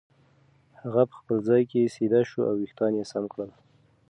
[0.81, 3.49] هغه په خپل ځای کې سیده شو او وېښتان یې سم کړل.